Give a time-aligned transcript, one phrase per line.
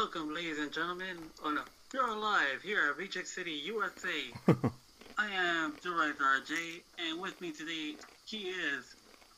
[0.00, 1.18] Welcome, ladies and gentlemen.
[1.44, 1.60] Oh no,
[1.92, 4.08] you're alive here at Reject City, USA.
[5.18, 8.94] I am Director RJ, and with me today, he is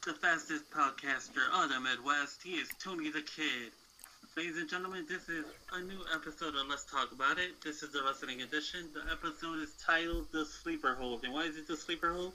[0.06, 2.44] the fastest podcaster of the Midwest.
[2.44, 3.72] He is Tony the Kid.
[4.36, 7.60] Ladies and gentlemen, this is a new episode of Let's Talk About It.
[7.60, 8.88] This is the wrestling edition.
[8.94, 11.24] The episode is titled The Sleeper Hold.
[11.24, 12.34] And why is it the sleeper hold?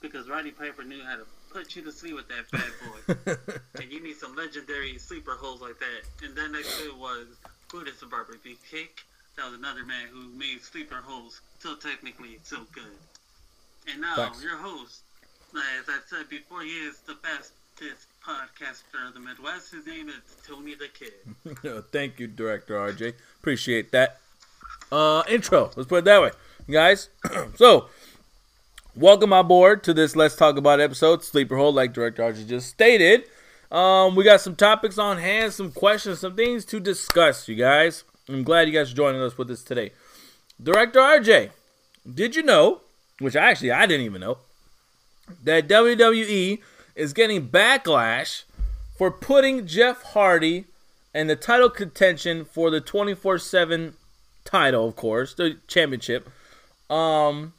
[0.00, 3.52] Because Roddy Piper knew how to put you to sleep with that bad boy.
[3.82, 6.24] and you need some legendary sleeper holds like that.
[6.24, 7.26] And then next to it was
[7.74, 9.02] Brutus the Barber Beefcake.
[9.36, 12.84] That was another man who made sleeper holds so technically so good.
[13.90, 14.44] And now Thanks.
[14.44, 15.00] your host,
[15.56, 19.72] as I said before, he is the fastest podcaster of the Midwest.
[19.72, 20.14] His name is
[20.46, 21.84] Tony the Kid.
[21.90, 23.14] Thank you, Director RJ.
[23.40, 24.20] Appreciate that.
[24.92, 25.72] Uh, intro.
[25.74, 26.30] Let's put it that way,
[26.70, 27.08] guys.
[27.56, 27.88] so,
[28.94, 33.24] welcome aboard to this Let's Talk About episode, Sleeper Hold, like Director RJ just stated.
[33.74, 38.04] Um, we got some topics on hand, some questions, some things to discuss, you guys.
[38.28, 39.90] I'm glad you guys are joining us with us today.
[40.62, 41.50] Director RJ,
[42.14, 42.82] did you know,
[43.18, 44.38] which actually I didn't even know,
[45.42, 46.60] that WWE
[46.94, 48.44] is getting backlash
[48.96, 50.66] for putting Jeff Hardy
[51.12, 53.94] in the title contention for the 24/7
[54.44, 56.30] title, of course, the championship.
[56.88, 57.54] Um,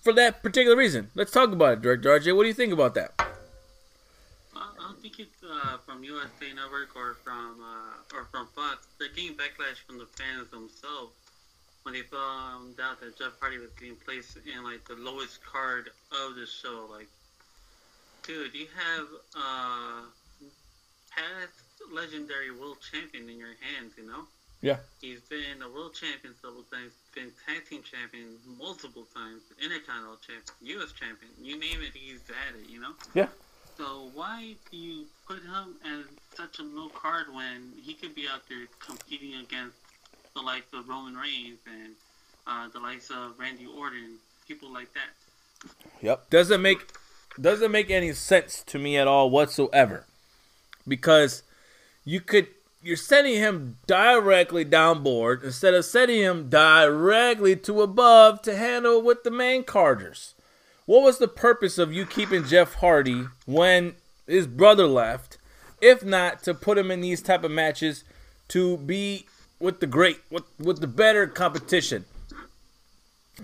[0.00, 1.10] for that particular reason.
[1.14, 2.34] Let's talk about it, Director RJ.
[2.34, 3.29] What do you think about that?
[5.00, 8.86] Think it's uh, from USA Network or from uh, or from Fox.
[8.98, 11.16] They're getting backlash from the fans themselves
[11.84, 15.88] when they found out that Jeff Hardy was getting placed in like the lowest card
[16.12, 16.86] of the show.
[16.90, 17.08] Like,
[18.24, 20.04] dude, you have uh,
[21.08, 21.56] past
[21.90, 23.92] legendary world champion in your hands.
[23.96, 24.28] You know.
[24.60, 24.76] Yeah.
[25.00, 30.76] He's been a world champion several times, been tag team champion multiple times, intercontinental champion,
[30.76, 30.92] U.S.
[30.92, 31.32] champion.
[31.40, 32.68] You name it, he's at it.
[32.68, 32.92] You know.
[33.14, 33.28] Yeah.
[33.80, 36.04] So why do you put him as
[36.36, 39.78] such a low card when he could be out there competing against
[40.34, 41.94] the likes of Roman Reigns and
[42.46, 45.70] uh, the likes of Randy Orton, people like that?
[46.02, 46.28] Yep.
[46.28, 46.88] Doesn't make
[47.40, 50.04] doesn't make any sense to me at all whatsoever.
[50.86, 51.42] Because
[52.04, 52.48] you could
[52.82, 59.24] you're sending him directly downboard instead of sending him directly to above to handle with
[59.24, 60.34] the main carders.
[60.90, 63.94] What was the purpose of you keeping Jeff Hardy when
[64.26, 65.38] his brother left,
[65.80, 68.02] if not to put him in these type of matches
[68.48, 69.26] to be
[69.60, 72.06] with the great with with the better competition?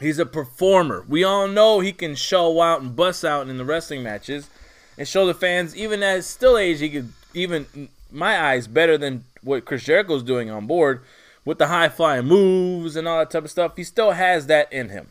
[0.00, 1.04] He's a performer.
[1.08, 4.50] We all know he can show out and bust out in the wrestling matches
[4.98, 9.22] and show the fans, even at still age, he could even my eyes better than
[9.42, 11.00] what Chris Jericho's doing on board
[11.44, 13.76] with the high flying moves and all that type of stuff.
[13.76, 15.10] He still has that in him,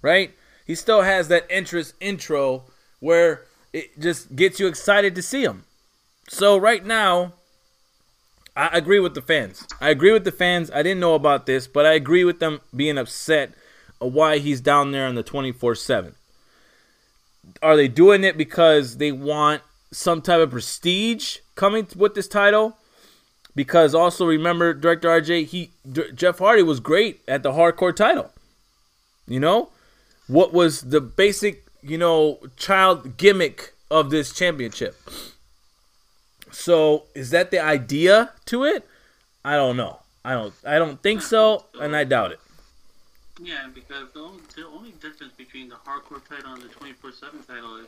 [0.00, 0.32] right?
[0.66, 2.64] He still has that interest intro
[3.00, 5.64] where it just gets you excited to see him.
[6.28, 7.34] So right now,
[8.56, 9.66] I agree with the fans.
[9.80, 10.70] I agree with the fans.
[10.70, 13.52] I didn't know about this, but I agree with them being upset
[13.98, 16.14] why he's down there on the 24 7.
[17.62, 19.62] Are they doing it because they want
[19.92, 22.76] some type of prestige coming with this title?
[23.54, 25.70] Because also remember, Director RJ, he
[26.14, 28.32] Jeff Hardy was great at the hardcore title.
[29.26, 29.70] You know,
[30.26, 34.96] what was the basic, you know, child gimmick of this championship?
[36.52, 38.86] So is that the idea to it?
[39.44, 40.00] I don't know.
[40.24, 40.54] I don't.
[40.64, 42.40] I don't think so, and I doubt it.
[43.40, 47.76] Yeah, because the only, the only difference between the hardcore title and the 24/7 title
[47.76, 47.86] is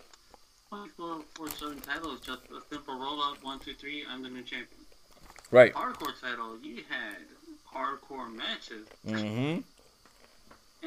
[0.71, 4.05] 24/7 title is just a simple roll up one two three.
[4.09, 4.69] I'm the new champion.
[5.51, 5.73] Right.
[5.73, 7.17] Hardcore title, you had
[7.75, 9.61] hardcore matches, Mm-hmm.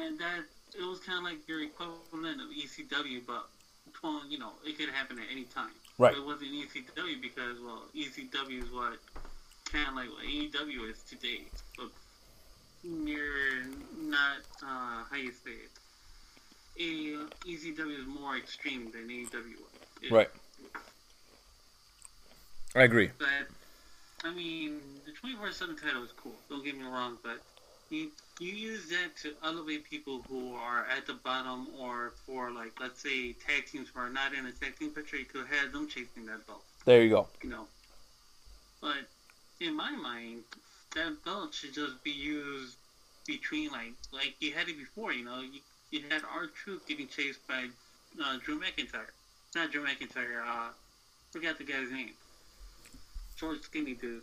[0.00, 0.44] and that
[0.78, 3.46] it was kind of like your equivalent of ECW, but
[4.02, 5.70] well, you know, it could happen at any time.
[5.98, 6.12] Right.
[6.14, 8.98] But it wasn't ECW because well, ECW is what
[9.70, 11.42] kind of like what AEW is today.
[11.76, 11.84] So
[12.84, 13.64] you're
[13.98, 15.70] not uh, how you say it.
[16.78, 19.72] A, ECW is more extreme than AEW was.
[20.02, 20.30] It- Right.
[22.74, 23.10] I agree.
[23.18, 23.28] But
[24.24, 26.34] I mean, the 24/7 title is cool.
[26.48, 27.38] Don't get me wrong, but
[27.90, 28.10] you
[28.40, 33.00] you use that to elevate people who are at the bottom, or for like let's
[33.00, 35.88] say tag teams who are not in a tag team picture, you could have them
[35.88, 36.62] chasing that belt.
[36.84, 37.28] There you go.
[37.42, 37.66] You know.
[38.80, 39.08] But
[39.60, 40.42] in my mind,
[40.94, 42.76] that belt should just be used
[43.26, 45.12] between like like you had it before.
[45.12, 47.66] You know, you, you had R-Truth getting chased by
[48.22, 49.12] uh, Drew McIntyre,
[49.54, 50.42] not Drew McIntyre.
[50.44, 50.70] Uh,
[51.30, 52.10] forgot the guy's name.
[53.36, 54.22] Short, skinny dude.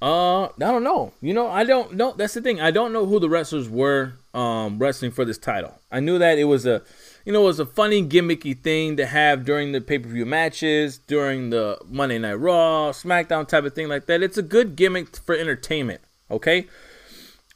[0.00, 1.12] Uh, I don't know.
[1.20, 2.12] You know, I don't know.
[2.12, 2.60] That's the thing.
[2.60, 5.80] I don't know who the wrestlers were um wrestling for this title.
[5.90, 6.82] I knew that it was a,
[7.24, 10.24] you know, it was a funny gimmicky thing to have during the pay per view
[10.26, 14.22] matches, during the Monday Night Raw, SmackDown type of thing like that.
[14.22, 16.00] It's a good gimmick for entertainment.
[16.30, 16.68] Okay?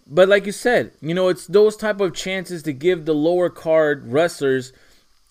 [0.06, 3.48] But like you said, you know, it's those type of chances to give the lower
[3.48, 4.72] card wrestlers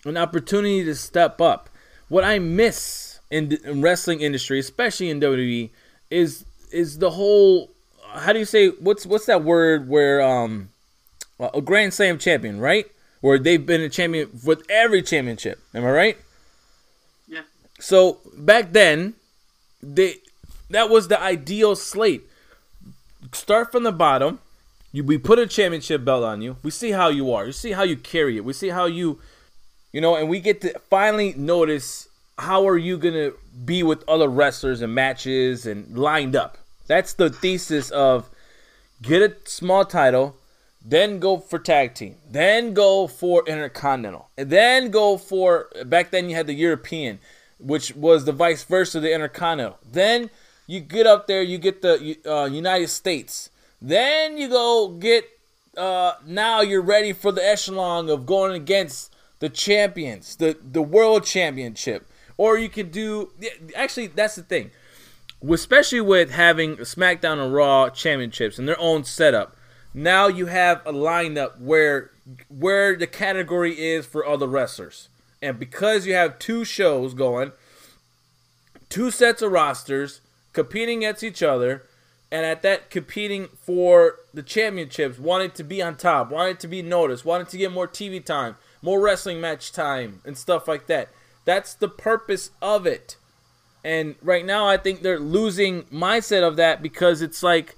[0.04, 1.68] an opportunity to step up.
[2.08, 5.70] What I miss in the wrestling industry, especially in WWE,
[6.10, 7.70] is is the whole
[8.14, 10.68] how do you say what's what's that word where um
[11.52, 12.86] a Grand Slam champion, right?
[13.20, 15.60] Where they've been a champion with every championship.
[15.74, 16.18] Am I right?
[17.26, 17.42] Yeah.
[17.80, 19.14] So back then,
[19.82, 20.16] they
[20.70, 22.22] that was the ideal slate.
[23.32, 24.40] Start from the bottom.
[24.92, 26.56] You, we put a championship belt on you.
[26.62, 27.46] We see how you are.
[27.46, 28.44] You see how you carry it.
[28.44, 29.20] We see how you,
[29.92, 32.08] you know, and we get to finally notice
[32.38, 33.32] how are you gonna
[33.64, 36.58] be with other wrestlers and matches and lined up.
[36.92, 38.28] That's the thesis of
[39.00, 40.36] get a small title,
[40.84, 46.28] then go for tag team, then go for intercontinental, and then go for back then
[46.28, 47.18] you had the European,
[47.58, 49.78] which was the vice versa of the intercontinental.
[49.90, 50.28] Then
[50.66, 53.48] you get up there, you get the uh, United States.
[53.80, 55.24] Then you go get.
[55.74, 61.24] Uh, now you're ready for the echelon of going against the champions, the the world
[61.24, 62.06] championship,
[62.36, 63.30] or you could do.
[63.74, 64.72] Actually, that's the thing,
[65.50, 69.56] especially with having SmackDown and Raw championships and their own setup.
[69.94, 72.10] Now you have a lineup where
[72.48, 75.08] where the category is for other wrestlers,
[75.42, 77.52] and because you have two shows going,
[78.88, 80.20] two sets of rosters
[80.52, 81.82] competing against each other,
[82.30, 86.80] and at that competing for the championships, wanting to be on top, wanting to be
[86.80, 91.08] noticed, wanting to get more TV time, more wrestling match time, and stuff like that.
[91.44, 93.16] That's the purpose of it.
[93.84, 97.76] And right now, I think they're losing mindset of that because it's like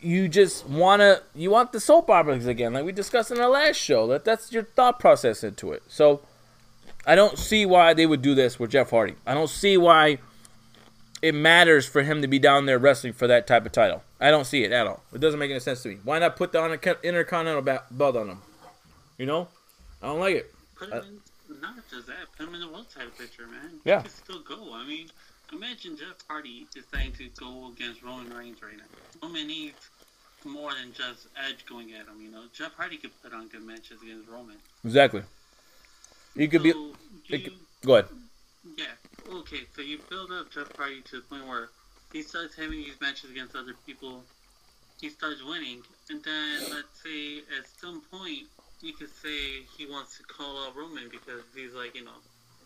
[0.00, 3.76] you just wanna you want the soap operas again, like we discussed in our last
[3.76, 4.06] show.
[4.06, 5.82] That that's your thought process into it.
[5.88, 6.22] So
[7.06, 9.14] I don't see why they would do this with Jeff Hardy.
[9.26, 10.18] I don't see why
[11.22, 14.02] it matters for him to be down there wrestling for that type of title.
[14.20, 15.02] I don't see it at all.
[15.12, 15.98] It doesn't make any sense to me.
[16.04, 18.42] Why not put the Intercontinental belt on him?
[19.18, 19.48] You know,
[20.02, 20.54] I don't like it.
[20.76, 21.20] Put him in,
[21.60, 23.80] not just that, put him in the world title picture, man.
[23.84, 23.98] Yeah.
[23.98, 24.74] He can still go.
[24.74, 25.08] I mean,
[25.52, 29.22] imagine Jeff Hardy deciding to go against Roman Reigns right now.
[29.22, 29.90] Roman needs
[30.44, 32.20] more than just Edge going at him.
[32.22, 34.56] You know, Jeff Hardy could put on good matches against Roman.
[34.84, 35.22] Exactly.
[36.36, 37.36] He could so be.
[37.36, 37.52] You, could,
[37.84, 38.08] go ahead.
[38.76, 38.84] Yeah.
[39.32, 39.60] Okay.
[39.74, 41.68] So you build up Jeff Hardy to the point where
[42.12, 44.22] he starts having these matches against other people.
[45.00, 48.46] He starts winning, and then let's say at some point
[48.82, 52.20] you could say he wants to call out Roman because he's like, you know,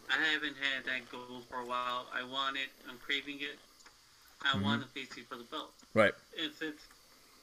[0.08, 2.08] I haven't had that goal for a while.
[2.12, 2.70] I want it.
[2.88, 3.60] I'm craving it.
[4.42, 4.62] I Mhm.
[4.62, 5.74] want to face you for the belt.
[5.94, 6.14] Right.
[6.38, 6.88] And since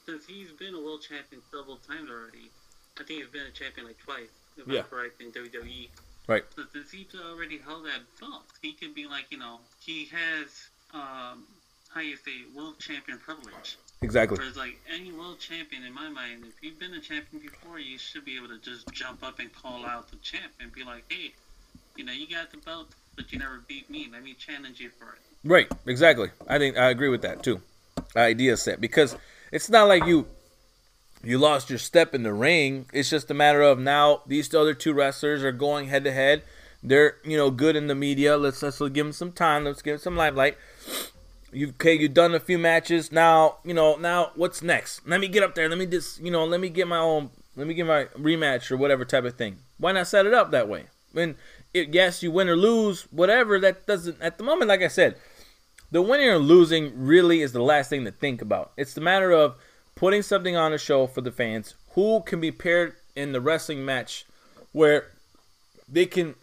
[0.06, 2.52] since he's been a world champion several times already,
[3.00, 4.82] I think he's been a champion like twice, if Yeah.
[4.82, 5.92] I'm correct, in WWE.
[6.28, 6.44] Right.
[6.56, 10.70] So since he's already held that belt, he could be like, you know, he has
[10.94, 11.48] um
[11.90, 13.78] how you say world champion privilege.
[14.02, 14.38] Exactly.
[14.40, 18.00] Whereas like any world champion in my mind, if you've been a champion before, you
[18.00, 21.04] should be able to just jump up and call out the champ and be like,
[21.10, 21.34] hey,
[21.96, 24.10] you know, you got the belt, but you never beat me.
[24.12, 25.20] Let me challenge you for it.
[25.44, 25.72] Right.
[25.86, 26.32] Exactly.
[26.48, 27.62] I think I agree with that too.
[28.16, 29.16] Idea set because
[29.52, 30.26] it's not like you
[31.24, 32.88] you lost your step in the ring.
[32.94, 36.42] It's just a matter of now these other two wrestlers are going head to head.
[36.82, 38.36] They're you know good in the media.
[38.36, 39.66] Let's let's give them some time.
[39.66, 40.58] Let's give them some limelight.
[41.52, 41.94] You okay?
[41.94, 43.12] You've done a few matches.
[43.12, 43.96] Now you know.
[43.96, 45.08] Now what's next?
[45.08, 45.68] Let me get up there.
[45.68, 46.46] Let me just you know.
[46.46, 47.30] Let me get my own.
[47.56, 49.58] Let me get my rematch or whatever type of thing.
[49.78, 50.86] Why not set it up that way?
[51.12, 51.36] When
[51.74, 53.60] it, yes, you win or lose, whatever.
[53.60, 54.70] That doesn't at the moment.
[54.70, 55.16] Like I said,
[55.92, 58.72] the winning or losing really is the last thing to think about.
[58.78, 59.56] It's the matter of
[59.96, 63.84] putting something on a show for the fans who can be paired in the wrestling
[63.84, 64.26] match
[64.72, 65.08] where
[65.88, 66.36] they can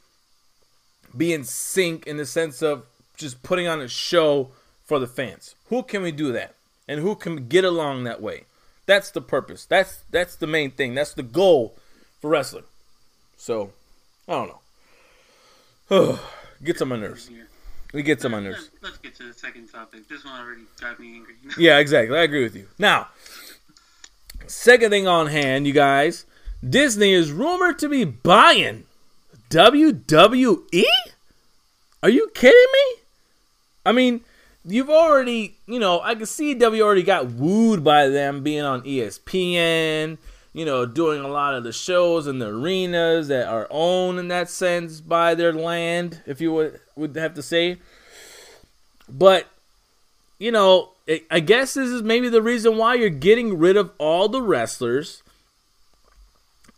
[1.16, 2.84] be in sync in the sense of
[3.16, 4.50] just putting on a show
[4.88, 5.54] for the fans.
[5.68, 6.54] Who can we do that?
[6.88, 8.44] And who can get along that way?
[8.86, 9.66] That's the purpose.
[9.66, 10.94] That's that's the main thing.
[10.94, 11.76] That's the goal
[12.20, 12.64] for wrestling.
[13.36, 13.70] So,
[14.26, 14.54] I don't
[15.90, 16.18] know.
[16.64, 17.30] Gets on my nerves.
[17.94, 18.68] It gets on my nerves.
[18.82, 20.06] Let's get to the second topic.
[20.08, 21.34] This one already got me angry.
[21.58, 22.18] Yeah, exactly.
[22.18, 22.66] I agree with you.
[22.78, 23.08] Now,
[24.46, 26.26] second thing on hand, you guys.
[26.68, 28.84] Disney is rumored to be buying
[29.50, 30.84] WWE?
[32.02, 33.02] Are you kidding me?
[33.86, 34.20] I mean,
[34.68, 38.82] you've already, you know, I can see W already got wooed by them being on
[38.82, 40.18] ESPN,
[40.52, 44.28] you know, doing a lot of the shows and the arenas that are owned in
[44.28, 47.78] that sense by their land, if you would would have to say.
[49.08, 49.46] But
[50.38, 53.90] you know, I- I guess this is maybe the reason why you're getting rid of
[53.98, 55.22] all the wrestlers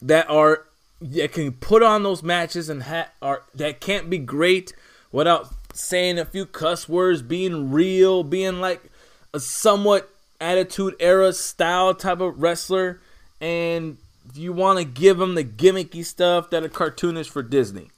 [0.00, 0.64] that are
[1.02, 4.74] that can put on those matches and ha- are that can't be great
[5.12, 8.90] without saying a few cuss words, being real, being like
[9.32, 10.10] a somewhat
[10.40, 13.00] attitude era style type of wrestler,
[13.40, 13.98] and
[14.34, 17.90] you want to give him the gimmicky stuff that a cartoon is for Disney.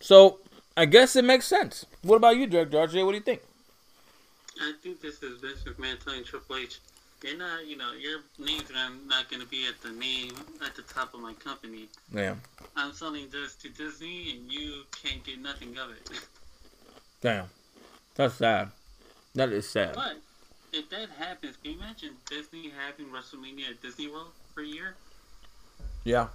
[0.00, 0.38] So
[0.76, 1.84] I guess it makes sense.
[2.02, 3.04] What about you, Director RJ?
[3.04, 3.42] What do you think?
[4.60, 6.80] I think this is Vince McMahon telling Triple H,
[7.22, 8.70] you're not, you know, your name's
[9.06, 10.32] not going to be at the name
[10.64, 11.88] at the top of my company.
[12.12, 12.34] Yeah.
[12.76, 16.10] I'm selling this to Disney, and you can't get nothing of it.
[17.20, 17.46] Damn,
[18.14, 18.70] that's sad.
[19.34, 19.94] That is sad.
[19.94, 20.16] But
[20.72, 24.96] if that happens, can you imagine Disney having WrestleMania at Disney World for a year?
[26.04, 26.28] Yeah.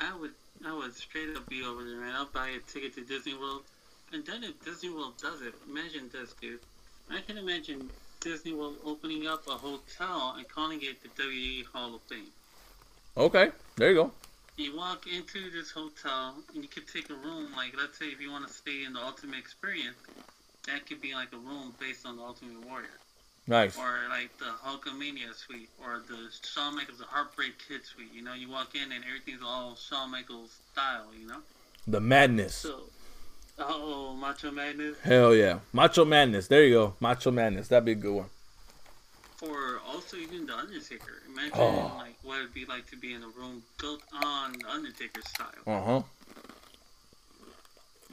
[0.00, 0.32] I would,
[0.66, 2.14] I would straight up be over there, man.
[2.14, 3.62] I'll buy a ticket to Disney World,
[4.12, 6.60] and then if Disney World does it, imagine this, dude.
[7.10, 11.94] I can imagine Disney World opening up a hotel and calling it the WWE Hall
[11.94, 12.32] of Fame.
[13.16, 14.12] Okay, there you go.
[14.56, 18.20] You walk into this hotel and you could take a room, like let's say if
[18.20, 19.96] you want to stay in the Ultimate Experience,
[20.66, 22.88] that could be like a room based on the Ultimate Warrior.
[23.46, 23.78] Nice.
[23.78, 28.12] Or like the Hulkamania suite, or the Shawn Michaels, the Heartbreak Kid suite.
[28.12, 31.06] You know, you walk in and everything's all Shawn Michaels style.
[31.18, 31.38] You know.
[31.86, 32.54] The madness.
[32.54, 32.82] So,
[33.58, 34.96] oh, Macho Madness.
[35.02, 36.48] Hell yeah, Macho Madness.
[36.48, 37.68] There you go, Macho Madness.
[37.68, 38.26] That'd be a good one.
[39.42, 41.22] Or also even the Undertaker.
[41.28, 41.92] Imagine Oh.
[41.98, 45.50] like what it'd be like to be in a room built on Undertaker style.
[45.66, 46.02] Uh huh.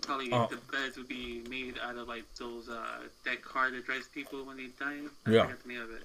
[0.01, 0.47] Probably Oh.
[0.51, 4.43] the beds would be made out of like those uh that car that drives people
[4.45, 4.99] when they die.
[5.25, 5.43] I Yeah.
[5.45, 6.03] forgot the name of it.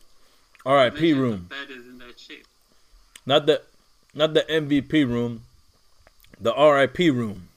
[0.65, 0.97] R.I.P.
[1.11, 1.47] Imagine room.
[1.51, 2.47] The bed is in that shape.
[3.27, 3.63] Not the,
[4.15, 5.43] not the MVP room.
[6.41, 7.11] The R.I.P.
[7.11, 7.50] room.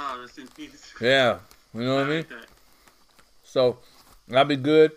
[0.00, 0.94] Oh, rest in peace.
[1.00, 1.38] Yeah,
[1.74, 2.26] you know what I mean.
[2.28, 2.46] that.
[3.42, 3.78] So
[4.28, 4.92] that'd be good.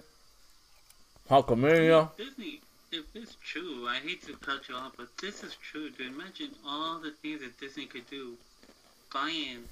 [1.28, 2.10] Hulkamania.
[2.18, 5.90] Disney, if it's true, I hate to cut you off, but this is true.
[5.90, 8.38] To imagine all the things that Disney could do,
[9.12, 9.66] buying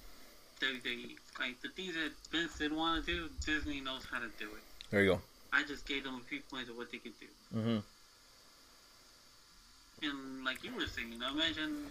[0.62, 4.46] WWE, like the things that Vince didn't want to do, Disney knows how to do
[4.46, 4.64] it.
[4.90, 5.22] There you go.
[5.54, 7.28] I just gave them a few points of what they could do.
[7.54, 7.78] hmm
[10.02, 11.86] And like you were saying, you know, imagine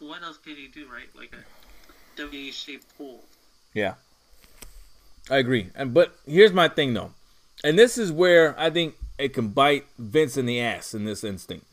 [0.00, 1.08] what else could he do, right?
[1.14, 1.57] Like a
[2.52, 3.20] Shaped pool.
[3.74, 3.94] Yeah.
[5.30, 5.70] I agree.
[5.74, 7.12] And but here's my thing though.
[7.62, 11.22] And this is where I think it can bite Vince in the ass in this
[11.22, 11.66] instinct.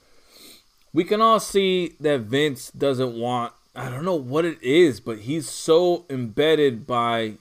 [0.94, 5.20] We can all see that Vince doesn't want I don't know what it is, but
[5.20, 7.34] he's so embedded by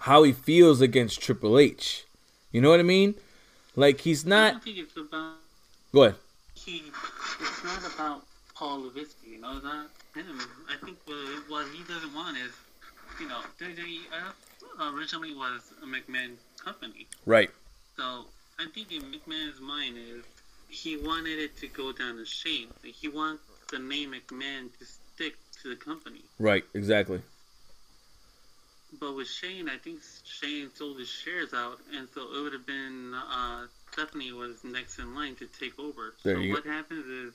[0.00, 2.04] how he feels against Triple H.
[2.50, 3.14] You know what I mean?
[3.76, 5.36] Like he's not don't think it's about
[5.92, 6.16] Go ahead.
[6.54, 6.82] he.
[7.40, 8.22] It's not about
[8.54, 9.32] Paul Levitsky.
[9.32, 9.88] You know, not
[10.20, 10.38] him.
[10.68, 11.16] I think what,
[11.48, 12.52] what he doesn't want is,
[13.20, 14.00] you know, WWE
[14.94, 17.06] originally was a McMahon company.
[17.26, 17.50] Right.
[17.96, 18.24] So
[18.58, 20.24] I think in McMahon's mind is
[20.68, 22.68] he wanted it to go down to Shane.
[22.82, 26.22] Like, he wants the name McMahon to stick to the company.
[26.38, 27.20] Right, exactly.
[29.00, 32.66] But with Shane, I think Shane sold his shares out, and so it would have
[32.66, 36.14] been uh, Stephanie was next in line to take over.
[36.22, 36.60] There so you go.
[36.60, 37.34] what happens is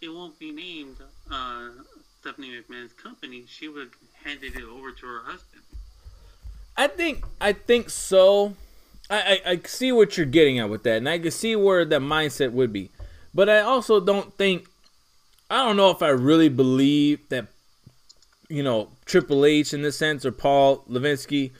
[0.00, 0.96] it won't be named
[1.30, 1.68] uh,
[2.20, 3.44] Stephanie McMahon's company.
[3.46, 3.90] She would
[4.24, 5.62] handed it over to her husband.
[6.76, 8.54] I think I think so.
[9.08, 11.84] I, I, I see what you're getting at with that, and I can see where
[11.84, 12.90] that mindset would be.
[13.34, 14.66] But I also don't think
[15.50, 17.46] I don't know if I really believe that
[18.48, 21.50] you know Triple H in this sense or Paul Levinsky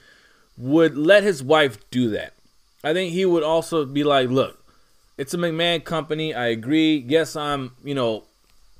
[0.57, 2.33] would let his wife do that.
[2.83, 4.63] I think he would also be like, look,
[5.17, 6.33] it's a McMahon company.
[6.33, 7.03] I agree.
[7.07, 8.23] Yes, I'm you know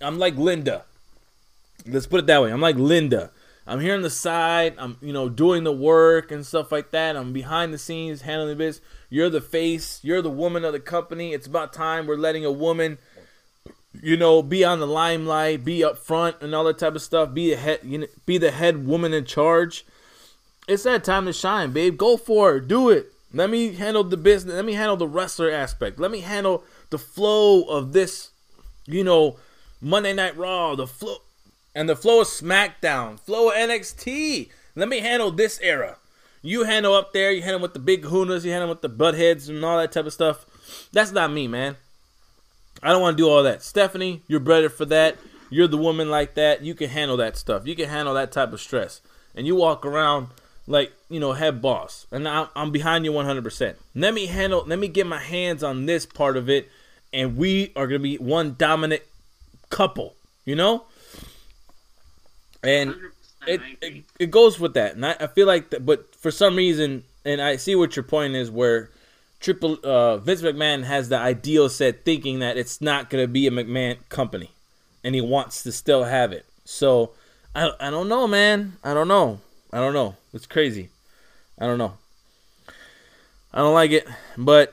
[0.02, 0.84] I'm like Linda.
[1.86, 2.52] Let's put it that way.
[2.52, 3.32] I'm like Linda.
[3.68, 4.76] I'm here on the side.
[4.78, 7.16] I'm, you know, doing the work and stuff like that.
[7.16, 8.82] I'm behind the scenes handling the this.
[9.10, 10.00] You're the face.
[10.04, 11.34] You're the woman of the company.
[11.34, 12.98] It's about time we're letting a woman,
[14.02, 17.34] you know, be on the limelight, be up front, and all that type of stuff.
[17.34, 19.86] Be the head, you know, be the head woman in charge.
[20.68, 21.98] It's that time to shine, babe.
[21.98, 22.68] Go for it.
[22.68, 23.12] Do it.
[23.34, 24.56] Let me handle the business.
[24.56, 26.00] Let me handle the wrestler aspect.
[26.00, 28.32] Let me handle the flow of this,
[28.86, 29.38] you know,
[29.82, 30.76] Monday Night Raw.
[30.76, 31.18] The flow
[31.74, 34.50] and the flow of SmackDown, flow of NXT.
[34.76, 35.98] Let me handle this era.
[36.42, 38.44] You handle up there, you handle with the big hoonas.
[38.44, 40.46] you handle with the butt heads and all that type of stuff.
[40.92, 41.78] That's not me, man.
[42.82, 43.62] I don't want to do all that.
[43.62, 45.18] Stephanie, you're better for that.
[45.50, 46.64] You're the woman like that.
[46.64, 47.68] You can handle that stuff.
[47.68, 49.02] You can handle that type of stress.
[49.36, 50.30] And you walk around
[50.66, 52.08] like, you know, head boss.
[52.12, 53.76] And I'm, I'm behind you 100%.
[53.94, 56.70] Let me handle, let me get my hands on this part of it.
[57.14, 59.04] And we are going to be one dominant
[59.72, 60.84] couple, you know?
[62.64, 62.96] And
[63.48, 66.56] it, it it goes with that, and I, I feel like, that, but for some
[66.56, 68.92] reason, and I see what your point is, where
[69.40, 73.52] Triple uh, Vince McMahon has the ideal set, thinking that it's not gonna be a
[73.52, 74.52] McMahon company,
[75.04, 76.46] and he wants to still have it.
[76.66, 77.14] So
[77.56, 78.78] I I don't know, man.
[78.84, 79.40] I don't know.
[79.74, 80.18] I don't know.
[80.34, 80.90] It's crazy.
[81.58, 81.94] I don't know.
[83.54, 84.72] I don't like it, but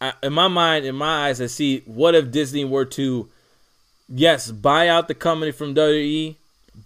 [0.00, 3.28] I, in my mind, in my eyes, I see what if Disney were to,
[4.08, 6.36] yes, buy out the company from WWE,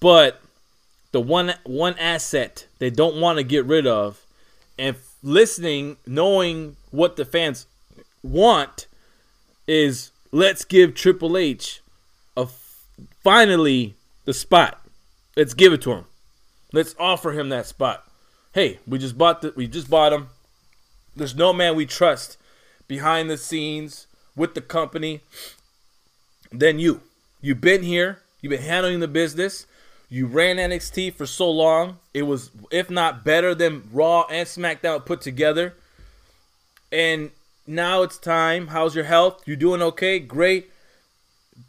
[0.00, 0.40] but
[1.12, 4.24] the one one asset they don't want to get rid of,
[4.78, 7.66] and listening, knowing what the fans
[8.22, 8.86] want,
[9.66, 11.80] is let's give Triple H
[12.36, 12.46] a
[13.22, 14.80] finally the spot.
[15.36, 16.04] Let's give it to him.
[16.72, 18.04] Let's offer him that spot.
[18.52, 20.28] Hey, we just bought the we just bought him.
[21.16, 22.36] There's no man we trust
[22.86, 25.20] behind the scenes with the company
[26.52, 27.02] than you.
[27.40, 28.20] You've been here.
[28.40, 29.66] You've been handling the business.
[30.08, 31.98] You ran NXT for so long.
[32.12, 35.74] It was, if not better than Raw and SmackDown put together.
[36.90, 37.30] And
[37.66, 38.68] now it's time.
[38.68, 39.46] How's your health?
[39.46, 40.18] You doing okay?
[40.18, 40.70] Great.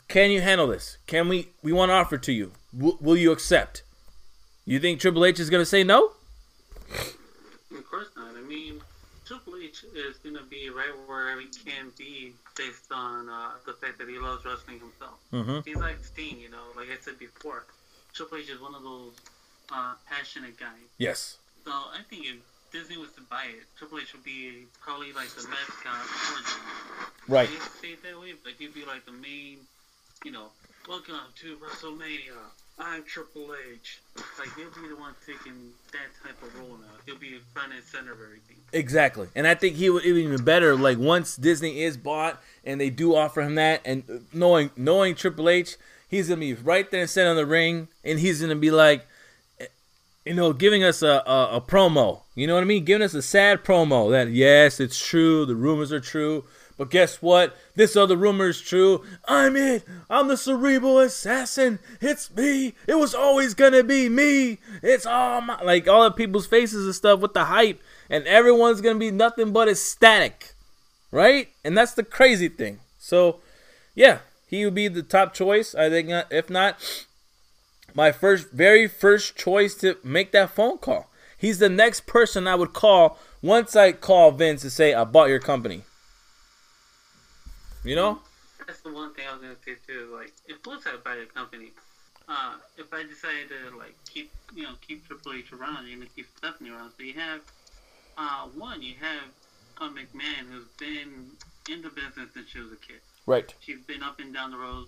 [0.08, 0.98] Can you handle this?
[1.06, 1.50] Can we?
[1.62, 2.52] We want to offer to you.
[2.76, 3.84] W- will you accept?
[4.66, 6.12] You think Triple H is going to say no?
[7.72, 8.36] Of course not.
[8.36, 8.82] I mean,
[9.26, 13.74] Triple H is going to be right where he can be based on uh, the
[13.74, 15.20] fact that he loves wrestling himself.
[15.34, 15.60] Mm-hmm.
[15.66, 17.66] He's like Sting, you know, like I said before.
[18.14, 19.14] Triple H is one of those
[19.72, 20.90] uh, passionate guys.
[20.98, 21.38] Yes.
[21.66, 22.38] So I think if
[22.72, 27.14] Disney was to buy it, Triple H would be probably like the mascot for them.
[27.28, 27.50] Right.
[27.50, 29.60] They say it that way, but he'd be like the main,
[30.26, 30.48] you know,
[30.88, 32.36] welcome to WrestleMania.
[32.80, 34.00] I'm Triple H.
[34.40, 36.88] Like he'll be the one taking that type of role now.
[37.06, 38.58] He'll be front and center of everything.
[38.74, 39.28] Exactly.
[39.36, 43.16] And I think he would even better like once Disney is bought and they do
[43.16, 45.78] offer him that and knowing knowing Triple H,
[46.10, 49.08] he's gonna be right there and set on the ring and he's gonna be like
[50.26, 52.22] you know, giving us a, a, a promo.
[52.36, 52.86] You know what I mean?
[52.86, 56.46] Giving us a sad promo that yes, it's true, the rumors are true.
[56.82, 57.56] But guess what?
[57.76, 59.06] This other rumor is true.
[59.28, 59.84] I'm it.
[60.10, 61.78] I'm the cerebral assassin.
[62.02, 62.74] It's me.
[62.88, 64.58] It was always gonna be me.
[64.82, 68.82] It's all my like all the people's faces and stuff with the hype, and everyone's
[68.82, 70.56] gonna be nothing but ecstatic,
[71.12, 71.50] right?
[71.64, 72.80] And that's the crazy thing.
[72.98, 73.42] So,
[73.94, 75.76] yeah, he would be the top choice.
[75.76, 76.10] I think.
[76.10, 76.80] uh, If not,
[77.94, 81.12] my first, very first choice to make that phone call.
[81.38, 85.30] He's the next person I would call once I call Vince and say I bought
[85.30, 85.84] your company.
[87.84, 88.20] You know?
[88.66, 90.10] That's the one thing I was gonna say too.
[90.14, 91.72] Like, if I buy a company,
[92.28, 96.10] uh, if I decided to like keep, you know, keep Triple H around, you're gonna
[96.16, 96.92] keep Stephanie around.
[96.98, 97.42] So you have,
[98.18, 99.30] uh, one, you have
[99.82, 101.32] a McMahon who's been
[101.70, 103.02] in the business since she was a kid.
[103.26, 103.54] Right.
[103.60, 104.88] She's been up and down the road.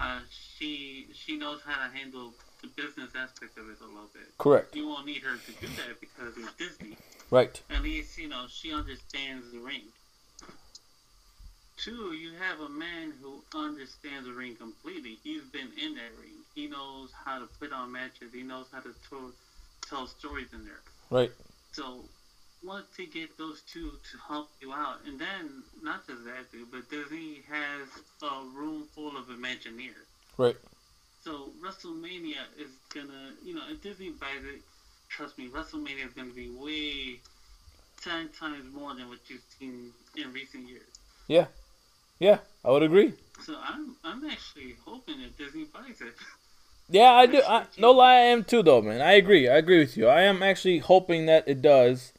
[0.00, 4.36] Uh, she she knows how to handle the business aspect of it a little bit.
[4.38, 4.76] Correct.
[4.76, 6.96] You won't need her to do that because it's Disney.
[7.30, 7.60] Right.
[7.70, 9.82] At least, you know, she understands the ring.
[11.78, 15.18] Two, you have a man who understands the ring completely.
[15.22, 16.42] He's been in that ring.
[16.54, 18.32] He knows how to put on matches.
[18.32, 19.30] He knows how to tell,
[19.88, 20.80] tell stories in there.
[21.10, 21.30] Right.
[21.72, 22.04] So,
[22.64, 26.70] once to get those two to help you out, and then not just that, dude,
[26.72, 27.88] but Disney has
[28.22, 30.06] a room full of Imagineers.
[30.36, 30.56] Right.
[31.22, 34.62] So WrestleMania is gonna, you know, if Disney buys it,
[35.08, 37.20] trust me, WrestleMania is gonna be way
[38.02, 40.88] ten times more than what you've seen in recent years.
[41.26, 41.46] Yeah.
[42.18, 43.14] Yeah, I would agree.
[43.44, 46.14] So I'm, I'm actually hoping that Disney buys it.
[46.90, 47.42] Yeah, I do.
[47.46, 49.02] I, no lie, I am too, though, man.
[49.02, 49.46] I agree.
[49.46, 50.08] I agree with you.
[50.08, 52.14] I am actually hoping that it does.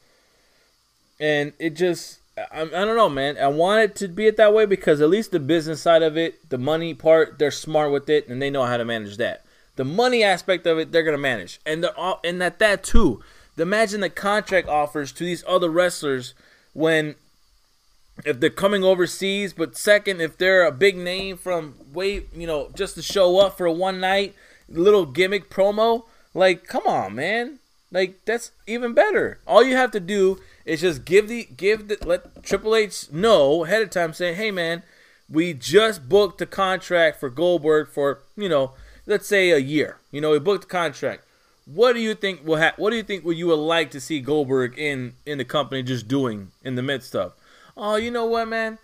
[1.18, 3.36] And it just, I, I don't know, man.
[3.36, 6.16] I want it to be it that way because at least the business side of
[6.16, 9.44] it, the money part, they're smart with it and they know how to manage that.
[9.74, 12.84] The money aspect of it, they're gonna manage, and they're all, uh, and that that
[12.84, 13.22] too.
[13.56, 16.34] Imagine the contract offers to these other wrestlers
[16.72, 17.14] when
[18.24, 22.70] if they're coming overseas, but second, if they're a big name from way, you know,
[22.74, 24.34] just to show up for one night
[24.68, 27.58] little gimmick promo, like, come on, man.
[27.92, 29.40] Like that's even better.
[29.46, 33.64] All you have to do is just give the give the let Triple H know
[33.64, 34.84] ahead of time saying, "Hey man,
[35.28, 38.72] we just booked the contract for Goldberg for, you know,
[39.06, 39.98] let's say a year.
[40.10, 41.24] You know, we booked the contract.
[41.66, 44.00] What do you think will ha- what do you think will you would like to
[44.00, 47.32] see Goldberg in in the company just doing in the midst of?
[47.76, 48.78] Oh, you know what, man?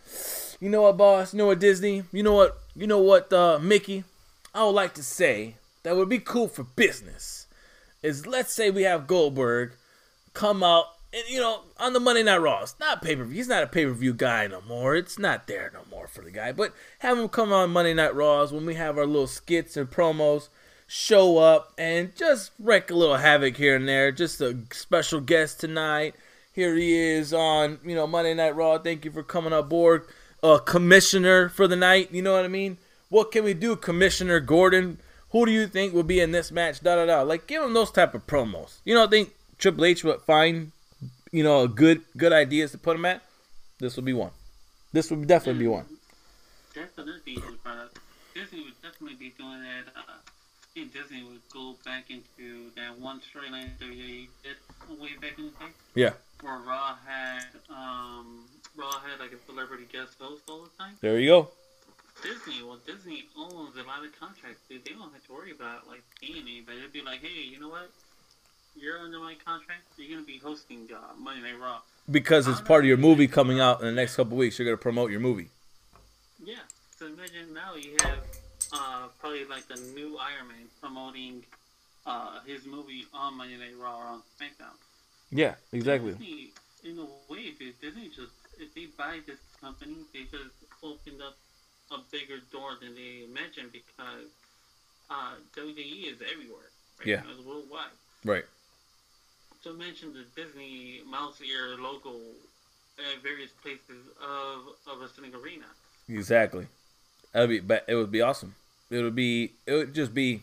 [0.60, 1.32] You know what, boss?
[1.32, 2.04] You know what, Disney?
[2.12, 2.58] You know what?
[2.74, 4.04] You know what, uh, Mickey?
[4.54, 7.46] I would like to say that would be cool for business.
[8.02, 9.72] Is let's say we have Goldberg
[10.32, 12.62] come out and you know on the Monday Night Raw.
[12.62, 13.36] It's not pay per view.
[13.36, 14.96] He's not a pay per view guy no more.
[14.96, 16.52] It's not there no more for the guy.
[16.52, 19.90] But have him come on Monday Night Raws when we have our little skits and
[19.90, 20.48] promos.
[20.86, 24.12] Show up and just wreak a little havoc here and there.
[24.12, 26.14] Just a special guest tonight.
[26.56, 28.78] Here he is on you know Monday Night Raw.
[28.78, 30.06] Thank you for coming aboard,
[30.42, 32.10] uh, Commissioner for the night.
[32.10, 32.78] You know what I mean?
[33.08, 34.98] What can we do, Commissioner Gordon?
[35.30, 36.80] Who do you think will be in this match?
[36.80, 37.22] Da da da.
[37.22, 38.78] Like give him those type of promos.
[38.84, 40.72] You don't think Triple H would find
[41.36, 43.22] you know, a good good ideas to put him at,
[43.78, 44.30] this would be one.
[44.92, 45.84] This would definitely be one.
[46.74, 47.92] Definitely, but
[48.34, 49.92] Disney would definitely be doing that.
[49.94, 50.16] Uh, I
[50.76, 55.46] think Disney would go back into that one storyline that they did way back in
[55.46, 55.72] the day.
[55.94, 56.12] Yeah.
[56.42, 58.44] Where Raw had um,
[58.76, 60.92] Raw had like a celebrity guest host all the time.
[61.00, 61.48] There you go.
[62.22, 64.60] Disney, well, Disney owns a lot of contracts.
[64.68, 64.84] Dude.
[64.84, 66.80] They don't have to worry about like paying anybody.
[66.80, 67.90] They'd be like, hey, you know what?
[68.78, 69.84] You're under my contract.
[69.96, 71.80] You're gonna be hosting uh, Monday Night Raw.
[72.10, 74.58] Because it's part of your movie coming out in the next couple weeks.
[74.58, 75.48] You're gonna promote your movie.
[76.44, 76.56] Yeah.
[76.98, 78.18] So imagine now you have
[78.76, 81.44] uh, probably like the new Iron Man promoting
[82.04, 84.76] uh, his movie on Monday Night Raw or on SmackDown.
[85.30, 86.12] Yeah, exactly.
[86.12, 86.50] Disney,
[86.84, 91.36] in a way, dude, Disney just if they buy this company, they just opened up
[91.90, 94.28] a bigger door than they imagined because
[95.10, 96.70] uh, WWE is everywhere.
[96.98, 97.08] Right?
[97.08, 97.22] Yeah.
[97.30, 97.94] It's worldwide.
[98.24, 98.44] Right.
[99.62, 102.12] So mention the Disney mouse ear logo
[102.98, 104.58] at various places of
[104.90, 105.66] of a wrestling arena.
[106.08, 106.66] Exactly.
[107.32, 107.60] That'd be.
[107.60, 108.54] ba- It would be awesome.
[108.90, 109.52] It would be.
[109.66, 110.42] It would just be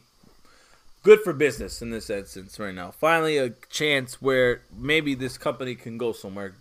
[1.04, 2.92] good for business in this instance right now.
[2.92, 6.56] Finally, a chance where maybe this company can go somewhere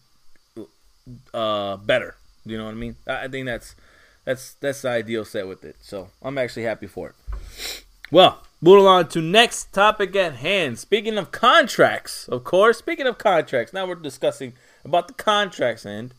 [1.32, 2.16] uh, better.
[2.44, 2.96] You know what I mean?
[3.06, 3.74] I I think that's
[4.24, 5.76] that's that's the ideal set with it.
[5.80, 7.84] So I'm actually happy for it.
[8.10, 10.78] Well, moving on to next topic at hand.
[10.78, 12.78] Speaking of contracts, of course.
[12.78, 14.52] Speaking of contracts, now we're discussing
[14.84, 16.14] about the contracts end.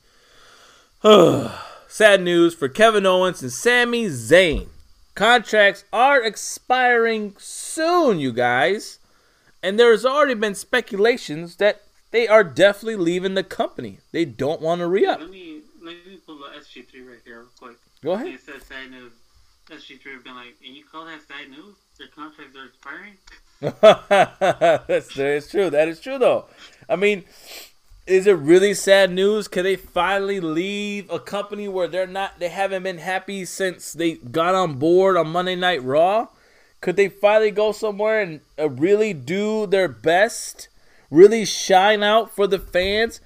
[1.88, 4.68] Sad news for Kevin Owens and Sami Zayn.
[5.16, 9.00] Contracts are expiring soon, you guys.
[9.62, 14.00] And there has already been speculations that they are definitely leaving the company.
[14.12, 15.20] They don't want to re up.
[15.20, 17.78] Let me let me pull the SG3 right here real quick.
[18.04, 18.28] Go ahead.
[18.28, 19.14] It says sad news.
[19.70, 21.76] SG3 have been like, and you call that sad news?
[21.98, 23.18] Their contracts are expiring?
[24.88, 25.70] That's that is true.
[25.70, 26.46] That is true though.
[26.90, 27.24] I mean,
[28.06, 29.48] is it really sad news?
[29.48, 34.14] Can they finally leave a company where they're not they haven't been happy since they
[34.16, 36.28] got on board on Monday Night Raw?
[36.82, 40.68] Could they finally go somewhere and uh, really do their best?
[41.10, 43.22] Really shine out for the fans?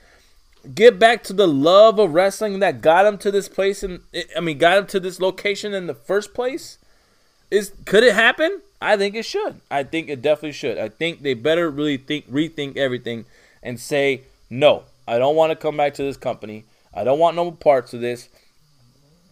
[0.75, 4.01] Get back to the love of wrestling that got them to this place and
[4.35, 6.77] I mean got them to this location in the first place?
[7.49, 8.61] Is could it happen?
[8.79, 9.59] I think it should.
[9.71, 10.77] I think it definitely should.
[10.77, 13.25] I think they better really think rethink everything
[13.63, 16.65] and say, "No, I don't want to come back to this company.
[16.93, 18.29] I don't want no parts of this.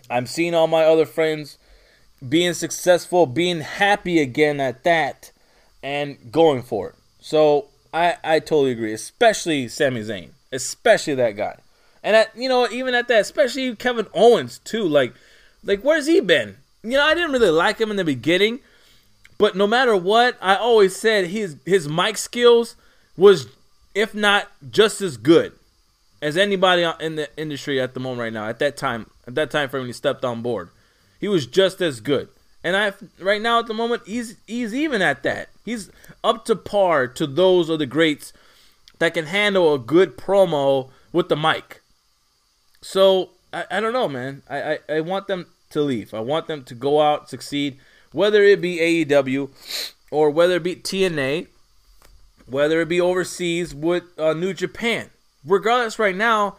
[0.10, 1.58] I'm seeing all my other friends
[2.28, 5.32] being successful, being happy again at that
[5.84, 11.58] and going for it." So, I I totally agree, especially Sami Zayn, especially that guy.
[12.04, 15.14] And at, you know, even at that, especially Kevin Owens too, like
[15.64, 16.58] like where's he been?
[16.84, 18.60] You know, I didn't really like him in the beginning.
[19.38, 22.76] But no matter what, I always said his his mic skills
[23.18, 23.48] was,
[23.96, 25.54] if not just as good
[26.22, 28.48] as anybody in the industry at the moment right now.
[28.48, 30.70] At that time, at that time frame when he stepped on board,
[31.20, 32.28] he was just as good.
[32.64, 35.50] And I right now at the moment he's he's even at that.
[35.64, 35.90] He's
[36.24, 38.34] up to par to those of the greats
[39.00, 41.82] that can handle a good promo with the mic.
[42.82, 44.44] So I, I don't know, man.
[44.50, 46.14] I, I, I want them to leave.
[46.14, 47.80] I want them to go out, succeed
[48.16, 49.50] whether it be AEW
[50.10, 51.48] or whether it be TNA,
[52.48, 55.10] whether it be overseas with uh, New Japan.
[55.46, 56.58] Regardless, right now,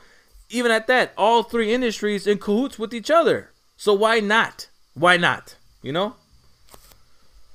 [0.51, 3.51] even at that, all three industries in cahoots with each other.
[3.77, 4.69] So why not?
[4.95, 5.57] Why not?
[5.83, 6.15] You know?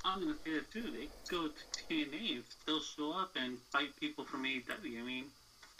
[0.04, 0.82] I'm gonna say it too.
[0.82, 5.00] They go to TNA and still show up and fight people from AEW.
[5.00, 5.26] I mean,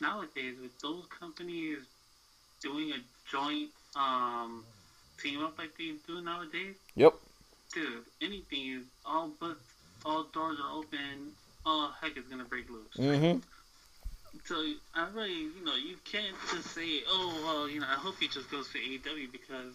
[0.02, 1.80] nowadays with those companies
[2.62, 4.64] doing a joint um,
[5.22, 7.14] team up like they do nowadays, Yep.
[7.74, 9.58] dude, anything is all but
[10.06, 11.34] all doors are open.
[11.66, 12.96] All heck is gonna break loose.
[12.98, 13.40] Mm-hmm.
[14.46, 14.56] So
[14.96, 18.28] I really, you know, you can't just say, oh well, you know, I hope he
[18.28, 19.74] just goes to AEW because,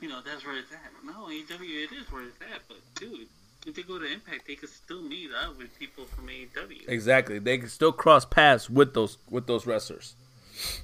[0.00, 0.92] you know, that's where it's at.
[1.04, 2.60] No, AEW it is where it's at.
[2.68, 3.26] But dude,
[3.66, 6.88] if they go to Impact, they could still meet up with people from AEW.
[6.88, 7.38] Exactly.
[7.38, 10.14] They can still cross paths with those with those wrestlers.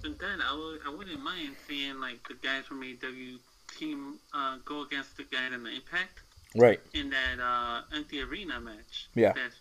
[0.05, 3.39] And then I would, I wouldn't mind seeing like the guys from AEW
[3.79, 6.21] team uh, go against the guy in the Impact
[6.55, 6.81] Right.
[6.93, 9.09] in that uh, empty arena match.
[9.15, 9.33] Yeah.
[9.33, 9.53] That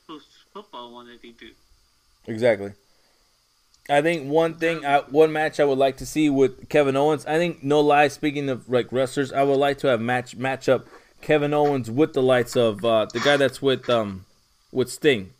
[0.53, 1.51] football one that they do.
[2.27, 2.73] Exactly.
[3.89, 7.25] I think one thing, I, one match I would like to see with Kevin Owens.
[7.25, 8.07] I think no lie.
[8.09, 10.85] Speaking of like wrestlers, I would like to have match match up
[11.21, 14.25] Kevin Owens with the lights of uh, the guy that's with um
[14.71, 15.33] with Sting,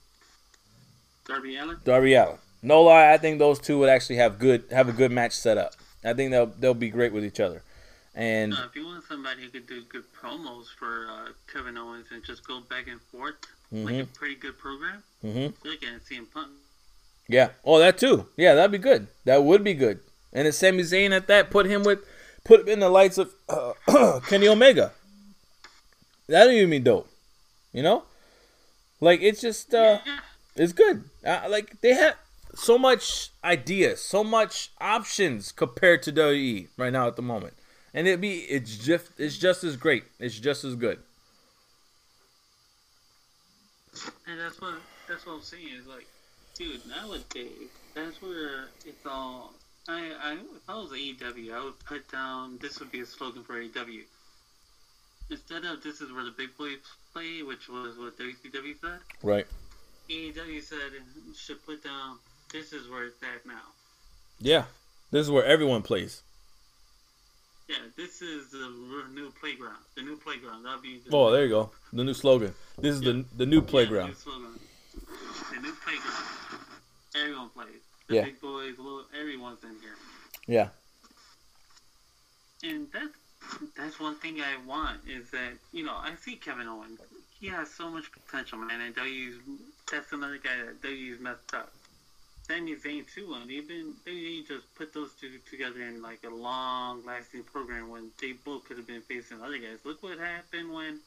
[1.27, 1.77] Darby Allin.
[1.83, 2.37] Darby Allin.
[2.63, 5.57] No lie, I think those two would actually have good have a good match set
[5.57, 5.73] up.
[6.03, 7.63] I think they'll they'll be great with each other.
[8.13, 12.07] And Uh, if you want somebody who could do good promos for uh, Kevin Owens
[12.11, 13.35] and just go back and forth
[13.71, 16.49] like a pretty good program, look at CM Punk.
[17.29, 17.49] Yeah.
[17.63, 18.27] Oh, that too.
[18.35, 19.07] Yeah, that'd be good.
[19.23, 19.99] That would be good.
[20.33, 21.99] And if Sami Zayn at that, put him with,
[22.43, 23.73] put him in the lights of uh,
[24.27, 24.91] Kenny Omega.
[26.27, 27.07] That'd even be dope.
[27.71, 28.03] You know,
[28.99, 30.19] like it's just uh, Yeah.
[30.57, 31.05] it's good.
[31.25, 32.15] Uh, like they have
[32.55, 37.53] so much ideas, so much options compared to WWE right now at the moment,
[37.93, 40.03] and it'd be it's just it's just as great.
[40.19, 40.99] It's just as good.
[44.27, 44.75] And that's what
[45.07, 45.67] that's what I'm saying.
[45.79, 46.07] Is like,
[46.55, 49.53] dude, nowadays that's where it's all.
[49.87, 52.57] I, I if I was AEW, I would put down.
[52.61, 54.01] This would be a slogan for AEW.
[55.29, 56.77] Instead of this is where the big boys
[57.13, 58.99] play, which was what WCW said.
[59.23, 59.47] Right.
[60.09, 60.77] AEW said
[61.35, 62.17] should put down.
[62.51, 63.61] This is where it's at now.
[64.39, 64.65] Yeah.
[65.09, 66.21] This is where everyone plays.
[67.71, 68.67] Yeah, this is the
[69.13, 69.77] new playground.
[69.95, 70.63] The new playground.
[70.63, 70.99] That'll be.
[71.05, 71.71] The, Oh, there you go.
[71.93, 72.53] The new slogan.
[72.77, 74.07] This is the the new Yeah, playground.
[74.09, 74.59] new.
[75.55, 76.25] The new playground.
[77.15, 77.81] Everyone plays.
[78.07, 78.23] The Yeah.
[78.25, 79.95] big boys, little, everyone's in here.
[80.47, 80.69] Yeah.
[82.63, 83.15] And that's
[83.77, 86.99] that's one thing I want is that you know I see Kevin Owens.
[87.39, 88.81] He has so much potential, man.
[88.81, 89.35] And W's
[89.89, 91.71] that's another guy that W's messed up.
[92.51, 96.29] Sami Zayn too, and they've been they just put those two together in like a
[96.29, 99.77] long lasting program when they both could have been facing other guys.
[99.85, 100.99] Look what happened when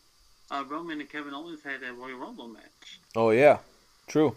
[0.51, 2.99] uh, Roman and Kevin Owens had that Royal Rumble match.
[3.15, 3.59] Oh yeah.
[4.07, 4.35] True.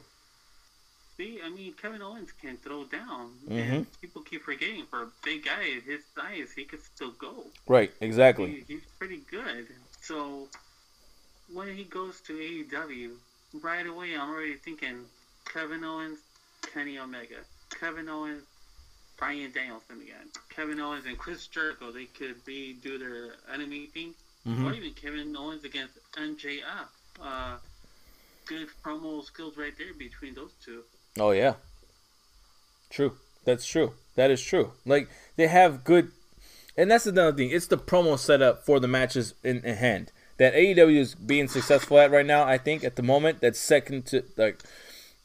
[1.17, 3.51] See, I mean, Kevin Owens can throw down, Mhm.
[3.71, 7.45] and people keep forgetting for a big guy his size, he could still go.
[7.67, 7.91] Right.
[8.01, 8.63] Exactly.
[8.67, 9.67] He, he's pretty good.
[10.01, 10.47] So
[11.51, 13.15] when he goes to AEW,
[13.61, 15.05] right away I'm already thinking
[15.51, 16.19] Kevin Owens,
[16.73, 17.37] Kenny Omega,
[17.79, 18.43] Kevin Owens,
[19.17, 21.91] Bryan Danielson again, Kevin Owens and Chris Jericho.
[21.91, 26.87] They could be do their enemy thing, hmm or even Kevin Owens against MJF.
[27.21, 27.57] Uh,
[28.45, 30.83] good promo skills right there between those two.
[31.19, 31.53] Oh yeah.
[32.89, 33.13] True.
[33.43, 33.93] That's true.
[34.15, 34.71] That is true.
[34.85, 36.11] Like they have good,
[36.77, 37.49] and that's another thing.
[37.51, 41.99] It's the promo setup for the matches in, in hand that AEW is being successful
[41.99, 42.43] at right now.
[42.43, 44.61] I think at the moment that's second to like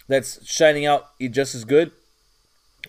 [0.09, 1.93] that's shining out just as good.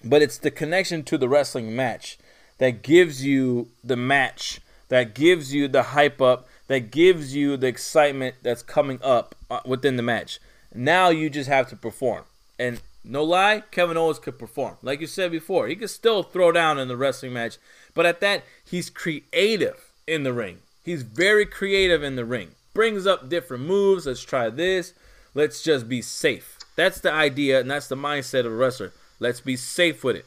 [0.04, 2.18] But it's the connection to the wrestling match
[2.58, 7.68] that gives you the match, that gives you the hype up, that gives you the
[7.68, 10.40] excitement that's coming up uh, within the match.
[10.74, 12.24] Now you just have to perform.
[12.58, 14.78] And no lie, Kevin Owens could perform.
[14.82, 17.58] Like you said before, he could still throw down in the wrestling match.
[17.94, 20.60] But at that, he's creative in the ring.
[20.84, 22.52] He's very creative in the ring.
[22.74, 24.06] Brings up different moves.
[24.06, 24.94] Let's try this.
[25.34, 26.53] Let's just be safe.
[26.76, 28.92] That's the idea, and that's the mindset of a wrestler.
[29.20, 30.26] Let's be safe with it.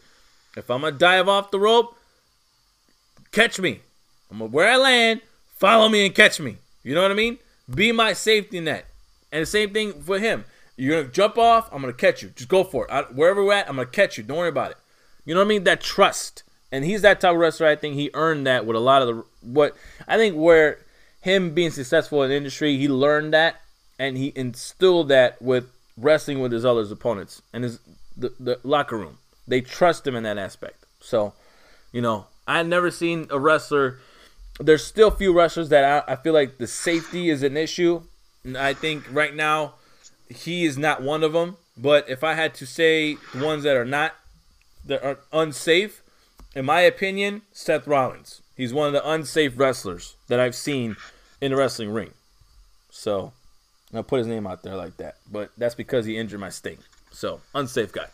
[0.57, 1.97] If I'm gonna dive off the rope,
[3.33, 3.81] catch me.
[4.31, 5.21] I'm gonna, where I land,
[5.57, 6.57] follow me and catch me.
[6.83, 7.39] You know what I mean?
[7.73, 8.87] Be my safety net.
[9.33, 10.45] And the same thing for him.
[10.77, 12.31] You're gonna jump off, I'm gonna catch you.
[12.31, 12.91] Just go for it.
[12.91, 14.25] I, wherever we're at, I'm gonna catch you.
[14.25, 14.77] Don't worry about it.
[15.25, 15.65] You know what I mean?
[15.65, 16.43] That trust.
[16.71, 17.67] And he's that type of wrestler.
[17.67, 20.79] I think he earned that with a lot of the what I think where
[21.21, 23.61] him being successful in industry, he learned that
[23.99, 27.81] and he instilled that with wrestling with his other opponents and his
[28.17, 29.19] the, the locker room.
[29.47, 30.85] They trust him in that aspect.
[31.01, 31.35] So,
[31.93, 33.99] you know, I've never seen a wrestler.
[34.59, 38.03] There's still few wrestlers that I, I feel like the safety is an issue.
[38.45, 39.75] And I think right now
[40.29, 41.57] he is not one of them.
[41.77, 44.15] But if I had to say ones that are not
[44.85, 46.03] that are unsafe,
[46.55, 48.41] in my opinion, Seth Rollins.
[48.57, 50.97] He's one of the unsafe wrestlers that I've seen
[51.41, 52.13] in the wrestling ring.
[52.91, 53.33] So
[53.95, 55.17] I'll put his name out there like that.
[55.31, 56.79] But that's because he injured my sting.
[57.13, 58.09] So unsafe guy.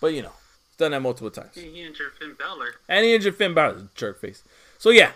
[0.00, 0.32] But you know,
[0.68, 1.54] he's done that multiple times.
[1.54, 2.74] He he injured Finn Balor.
[2.88, 4.42] And he injured Finn Balor, jerk face.
[4.78, 5.12] So yeah,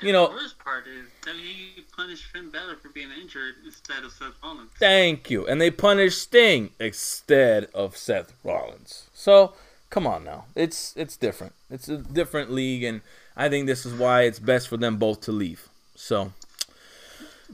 [0.00, 4.04] you The know, worst part is that he punished Finn Balor for being injured instead
[4.04, 4.70] of Seth Rollins.
[4.78, 5.46] thank you.
[5.46, 9.06] And they punished Sting instead of Seth Rollins.
[9.12, 9.54] So
[9.90, 11.52] come on now, it's it's different.
[11.70, 13.02] It's a different league, and
[13.36, 15.68] I think this is why it's best for them both to leave.
[15.94, 16.32] So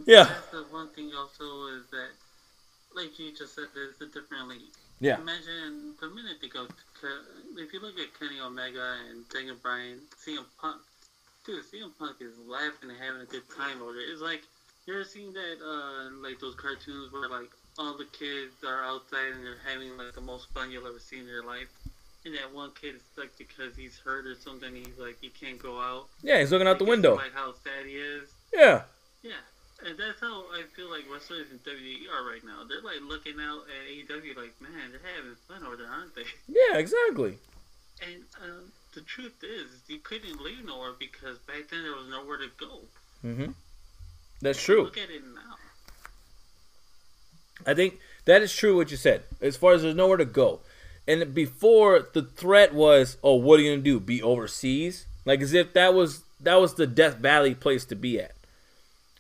[0.07, 2.11] yeah, That's the one thing also is that,
[2.95, 4.73] like you just said, there's a different league.
[5.01, 6.67] yeah, Imagine the minute they go,
[7.57, 10.81] if you look at Kenny Omega and Daniel Bryan, CM Punk,
[11.45, 14.09] dude, CM Punk is laughing and having a good time over it.
[14.11, 14.43] It's like,
[14.87, 19.33] you ever seen that, uh, like those cartoons where like all the kids are outside
[19.37, 21.69] and they're having like the most fun you'll ever see in your life?
[22.25, 24.75] And that one kid is stuck because he's hurt or something.
[24.75, 26.09] He's like, he can't go out.
[26.23, 26.41] yeah.
[26.41, 27.15] He's looking out the window.
[27.17, 28.29] Like how sad he is.
[28.53, 28.83] Yeah,
[29.23, 29.33] Yeah,
[29.87, 32.65] and that's how I feel like wrestlers in WWE are right now.
[32.69, 36.25] They're like looking out at AEW like, man, they're having fun over there, aren't they?
[36.49, 37.39] yeah, exactly.
[38.03, 42.39] And um, the truth is, you couldn't leave nowhere because back then there was nowhere
[42.39, 42.81] to go.
[43.25, 43.53] Mm-hmm.
[44.41, 44.85] That's true.
[44.85, 45.57] Look at it now.
[47.67, 49.25] I think that is true what you said.
[49.41, 50.61] As far as there's nowhere to go,
[51.09, 53.99] And before the threat was, oh, what are you gonna do?
[53.99, 55.07] Be overseas?
[55.25, 58.33] Like as if that was that was the Death Valley place to be at.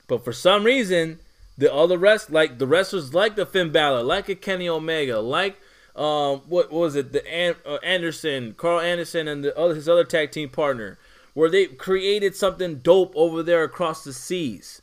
[0.08, 1.20] But for some reason,
[1.56, 5.60] the other rest, like the wrestlers, like the Finn Balor, like a Kenny Omega, like
[5.94, 9.88] um, what, what was it, the An- uh, Anderson, Karl Anderson, and the other his
[9.88, 10.98] other tag team partner,
[11.34, 14.80] where they created something dope over there across the seas,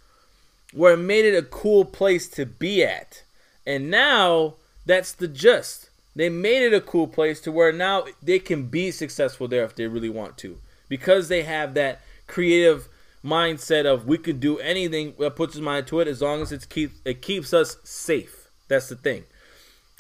[0.74, 3.24] where it made it a cool place to be at,
[3.66, 5.90] and now that's the gist.
[6.18, 9.76] They made it a cool place to where now they can be successful there if
[9.76, 12.88] they really want to, because they have that creative
[13.26, 16.52] mindset of we could do anything that puts his mind to it as long as
[16.52, 18.50] it keeps it keeps us safe.
[18.68, 19.24] That's the thing.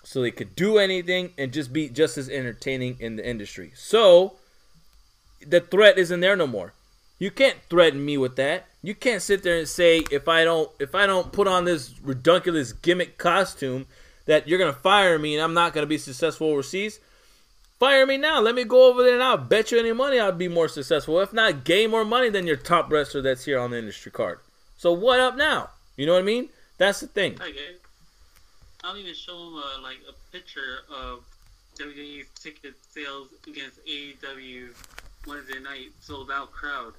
[0.03, 3.71] So they could do anything and just be just as entertaining in the industry.
[3.75, 4.35] So
[5.45, 6.73] the threat isn't there no more.
[7.17, 8.67] You can't threaten me with that.
[8.83, 11.99] You can't sit there and say if I don't if I don't put on this
[12.01, 13.87] ridiculous gimmick costume
[14.25, 16.99] that you're gonna fire me and I'm not gonna be successful overseas.
[17.85, 18.41] Fire me now.
[18.41, 21.19] Let me go over there and I'll bet you any money I'll be more successful.
[21.19, 24.39] If not, gain more money than your top wrestler that's here on the industry card.
[24.75, 25.69] So what up now?
[25.95, 26.49] You know what I mean?
[26.79, 27.33] That's the thing.
[27.35, 27.75] Okay.
[28.83, 31.25] I'll even show him a, like a picture of
[31.77, 34.69] WWE's ticket sales against AEW
[35.27, 36.93] Wednesday night sold out crowd.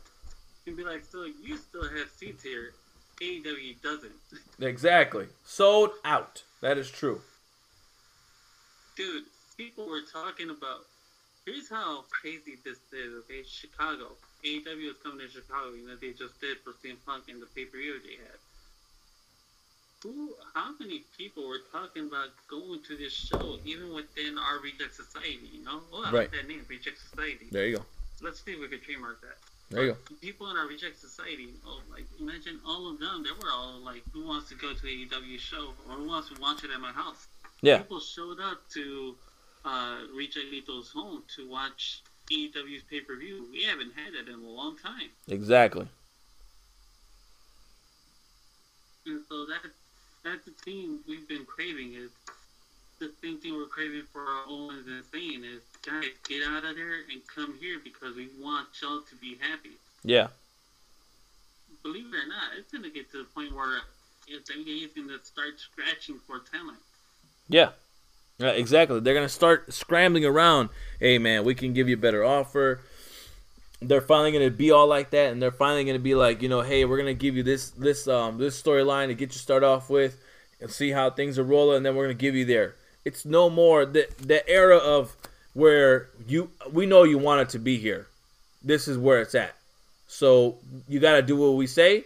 [0.65, 2.75] He'd be like, "So you still have seats here?
[3.21, 4.13] AEW doesn't."
[4.61, 5.27] Exactly.
[5.45, 6.45] Sold out.
[6.61, 7.23] That is true.
[8.97, 9.25] Dude,
[9.57, 10.87] people were talking about.
[11.45, 13.15] Here's how crazy this is.
[13.25, 14.17] Okay, Chicago.
[14.45, 15.73] AEW is coming to Chicago.
[15.75, 18.39] You know they just did for CM Punk in the pay per view they had.
[20.03, 20.35] Who?
[20.55, 25.49] How many people were talking about going to this show, even within our Reject Society?
[25.53, 26.13] You know, oh, I Right.
[26.13, 27.47] like that name, Reject Society.
[27.51, 27.85] There you go.
[28.21, 29.39] Let's see if we could trademark that.
[29.71, 29.99] There you go.
[30.21, 33.25] People in our Reject Society, oh, like imagine all of them.
[33.25, 36.41] They were all like, "Who wants to go to AEW show, or who wants to
[36.41, 37.27] watch it at my house?"
[37.63, 37.79] Yeah.
[37.79, 39.17] People showed up to
[39.67, 43.47] uh, Reject Leto's home to watch AEW's pay per view.
[43.53, 45.87] We haven't had it in a long time, Exactly.
[49.07, 49.61] and so that
[50.25, 52.11] that's the thing we've been craving is
[52.99, 56.75] the same thing we're craving for our Owens and Zayn is, guys, get out of
[56.75, 59.73] there and come here because we want y'all to be happy.
[60.03, 60.29] Yeah.
[61.83, 63.79] believe it or not, it's gonna get to the point where
[64.27, 66.79] it's is gonna start scratching for talent.
[67.49, 67.71] Yeah.
[68.39, 69.01] Yeah, exactly.
[69.01, 70.69] They're gonna start scrambling around.
[71.01, 72.81] Hey man, we can give you a better offer.
[73.81, 76.61] They're finally gonna be all like that, and they're finally gonna be like, you know,
[76.61, 79.89] hey, we're gonna give you this this um this storyline to get you start off
[79.89, 80.19] with,
[80.61, 82.75] and see how things are rolling, and then we're gonna give you there.
[83.05, 85.17] It's no more the the era of
[85.55, 88.07] where you we know you wanted to be here.
[88.63, 89.55] This is where it's at.
[90.09, 92.05] So you gotta do what we say,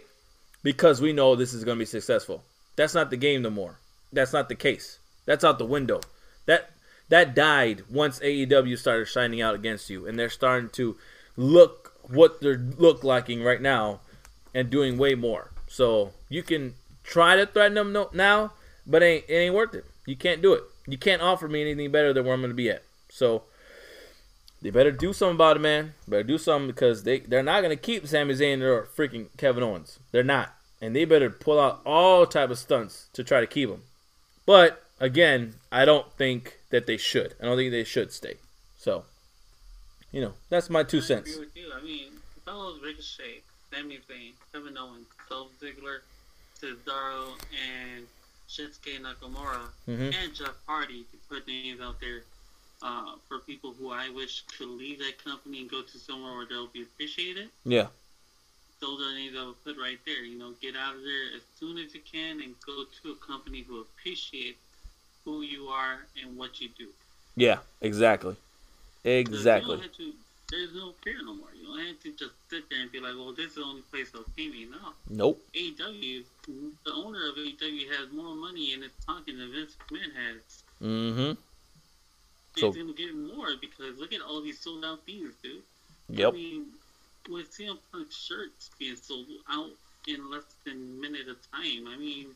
[0.63, 2.43] because we know this is gonna be successful.
[2.77, 3.79] That's not the game no more.
[4.13, 4.97] That's not the case.
[5.25, 5.99] That's out the window.
[6.45, 6.71] That
[7.09, 10.97] that died once AEW started shining out against you, and they're starting to
[11.35, 13.99] look what they're look liking right now,
[14.53, 15.51] and doing way more.
[15.67, 18.53] So you can try to threaten them no, now,
[18.85, 19.85] but it ain't, it ain't worth it.
[20.05, 20.63] You can't do it.
[20.87, 22.83] You can't offer me anything better than where I'm gonna be at.
[23.09, 23.43] So
[24.61, 25.93] they better do something about it, man.
[26.07, 29.99] Better do something because they they're not gonna keep Sami Zayn or freaking Kevin Owens.
[30.11, 33.69] They're not, and they better pull out all type of stunts to try to keep
[33.69, 33.83] them.
[34.45, 37.33] But again, I don't think that they should.
[37.41, 38.35] I don't think they should stay.
[38.77, 39.03] So,
[40.11, 41.31] you know, that's my two I cents.
[41.31, 41.71] agree with you.
[41.75, 42.07] I mean,
[42.45, 43.41] fellows Ricochet,
[43.73, 45.99] Sami Zayn, Kevin Owens, Dolph Ziggler,
[46.61, 47.33] Cesaro,
[47.73, 48.07] and
[48.47, 50.13] Shinsuke Nakamura, Mhm.
[50.13, 52.23] and Jeff Hardy to put names out there
[52.83, 56.45] uh, for people who I wish could leave that company and go to somewhere where
[56.47, 57.49] they'll be appreciated.
[57.63, 57.89] Yeah,
[58.79, 60.23] those are names I would put right there.
[60.23, 63.15] You know, get out of there as soon as you can and go to a
[63.17, 64.57] company who appreciates
[65.25, 66.87] who you are and what you do.
[67.35, 68.35] yeah, exactly.
[69.03, 69.79] Exactly.
[69.97, 70.13] to,
[70.51, 71.47] there's no fear no more.
[71.59, 73.81] You don't have to just sit there and be like, well, this is the only
[73.83, 74.67] place they'll pay me.
[74.69, 74.93] No.
[75.09, 75.43] Nope.
[75.55, 76.23] AEW,
[76.85, 80.63] the owner of AEW has more money in its pocket than Vince McMahon has.
[80.83, 81.31] Mm-hmm.
[82.57, 85.61] So- going to get more because look at all these sold out things, dude.
[86.09, 86.33] Yep.
[86.33, 86.65] I mean,
[87.29, 89.69] with CM Punk's shirts being sold out
[90.07, 92.27] in less than a minute of time, I mean,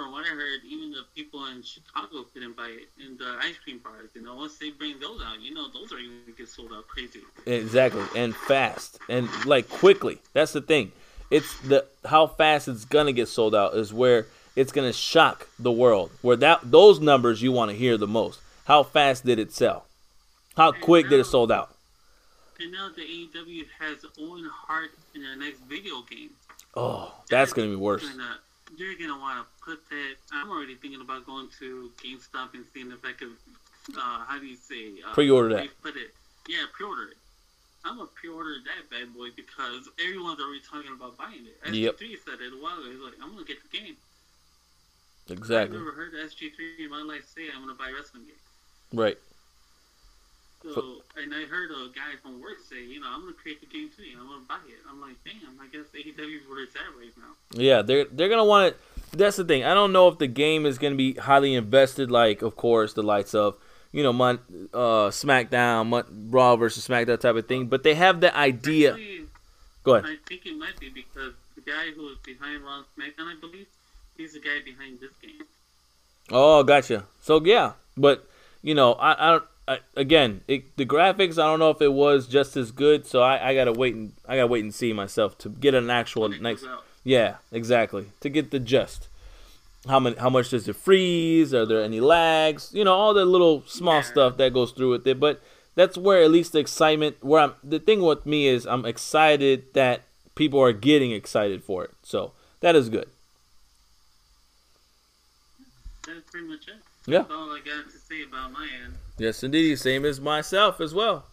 [0.00, 3.56] from what I heard, even the people in Chicago couldn't buy it in the ice
[3.62, 4.08] cream bars.
[4.14, 6.72] You know, once they bring those out, you know, those are going to get sold
[6.72, 7.20] out crazy.
[7.44, 10.18] Exactly, and fast, and like quickly.
[10.32, 10.92] That's the thing.
[11.30, 14.26] It's the how fast it's gonna get sold out is where
[14.56, 16.10] it's gonna shock the world.
[16.22, 18.40] Where that those numbers you want to hear the most.
[18.64, 19.84] How fast did it sell?
[20.56, 21.74] How quick did it sold out?
[22.58, 26.30] And now the AEW has Owen Hart in their next video game.
[26.74, 28.08] Oh, that's gonna be worse.
[28.08, 28.38] Gonna,
[28.76, 30.14] you're gonna want to put that.
[30.32, 33.36] I'm already thinking about going to GameStop and seeing if I can.
[33.96, 35.00] uh, how do you say?
[35.06, 35.68] Uh, Pre-order that.
[35.82, 36.14] Put it,
[36.48, 37.16] yeah, pre-order it.
[37.84, 41.56] I'm gonna pre-order that bad boy because everyone's already talking about buying it.
[41.64, 41.96] SG3 Yep.
[42.24, 42.90] said it a while ago.
[42.90, 43.96] He's like, I'm gonna get the game.
[45.28, 45.76] Exactly.
[45.78, 48.34] I've never heard SG3 in my life say I'm gonna buy a wrestling game.
[48.92, 49.16] Right.
[50.62, 53.66] So, and I heard a guy from work say, you know, I'm gonna create the
[53.66, 54.02] game too.
[54.20, 54.78] I'm gonna buy it.
[54.88, 57.32] I'm like, damn, I guess AEW's where it's at right now.
[57.52, 58.80] Yeah, they're they're gonna want it.
[59.12, 59.64] That's the thing.
[59.64, 62.10] I don't know if the game is gonna be highly invested.
[62.10, 63.56] Like, of course, the likes of
[63.92, 64.38] you know, Mon-
[64.72, 67.66] uh, SmackDown, Mon- Raw versus SmackDown type of thing.
[67.66, 68.92] But they have the idea.
[68.92, 69.26] Actually,
[69.82, 70.10] Go ahead.
[70.10, 73.40] I think it might be because the guy who is behind Raw and SmackDown, I
[73.40, 73.66] believe,
[74.16, 75.46] he's the guy behind this game.
[76.30, 77.04] Oh, gotcha.
[77.22, 78.28] So yeah, but
[78.62, 79.44] you know, I, I don't.
[79.70, 81.38] I, again, it, the graphics.
[81.40, 83.06] I don't know if it was just as good.
[83.06, 85.88] So I, I gotta wait and I gotta wait and see myself to get an
[85.90, 86.64] actual nice.
[87.04, 88.06] Yeah, exactly.
[88.20, 89.06] To get the gist.
[89.86, 90.16] How many?
[90.16, 91.54] How much does it freeze?
[91.54, 92.70] Are there any lags?
[92.74, 94.12] You know, all the little small Yeah.
[94.12, 95.20] stuff that goes through with it.
[95.20, 95.40] But
[95.76, 97.22] that's where at least the excitement.
[97.22, 97.54] Where I'm.
[97.62, 100.02] The thing with me is I'm excited that
[100.34, 101.92] people are getting excited for it.
[102.02, 103.08] So that is good.
[106.06, 106.74] That's pretty much it.
[107.06, 107.18] Yeah.
[107.18, 108.94] That's all I got to say about my end.
[109.20, 109.78] Yes, indeed.
[109.78, 111.26] Same as myself as well.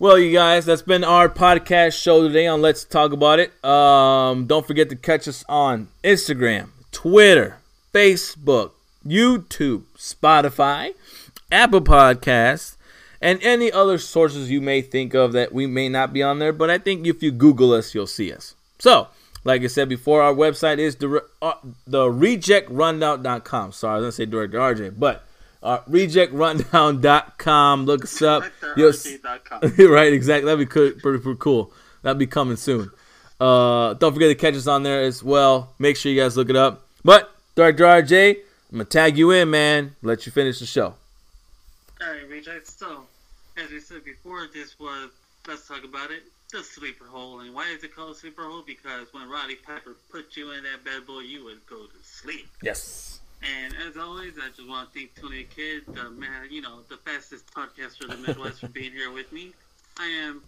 [0.00, 3.64] Well, you guys, that's been our podcast show today on Let's Talk About It.
[3.64, 7.58] Um, don't forget to catch us on Instagram, Twitter,
[7.94, 8.72] Facebook,
[9.06, 10.94] YouTube, Spotify,
[11.52, 12.74] Apple Podcasts,
[13.22, 16.52] and any other sources you may think of that we may not be on there.
[16.52, 18.56] But I think if you Google us, you'll see us.
[18.80, 19.06] So,
[19.44, 21.52] like I said before, our website is the, uh,
[21.86, 23.70] the rejectrundown.com.
[23.70, 25.24] Sorry, I to say Director RJ, but
[25.62, 27.86] uh, rejectrundown.com.
[27.86, 28.44] Look us up.
[28.76, 28.92] You'll
[29.90, 30.46] right, exactly.
[30.46, 31.72] That'd be cool, pretty, pretty cool.
[32.02, 32.90] That'd be coming soon.
[33.38, 35.72] Uh, don't forget to catch us on there as well.
[35.78, 36.86] Make sure you guys look it up.
[37.04, 38.42] But Director RJ, I'm
[38.72, 39.96] gonna tag you in, man.
[40.02, 40.94] Let you finish the show.
[42.02, 42.66] Alright, Reject.
[42.66, 43.04] So,
[43.62, 45.10] as we said before, this was,
[45.48, 47.42] let's talk about it, the sleeper hold.
[47.42, 48.66] And why is it called sleeper hold?
[48.66, 52.48] Because when Roddy Piper put you in that bed, boy, you would go to sleep.
[52.62, 53.09] Yes.
[53.42, 56.80] And as always, I just want to thank Tony the Kid, the man, you know,
[56.88, 59.52] the fastest podcaster in the Midwest, for being here with me.
[59.98, 60.42] I am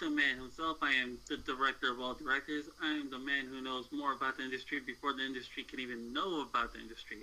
[0.00, 0.78] the man himself.
[0.82, 2.64] I am the director of all directors.
[2.82, 6.12] I am the man who knows more about the industry before the industry can even
[6.12, 7.18] know about the industry.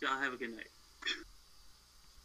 [0.00, 0.70] Y'all have a good night.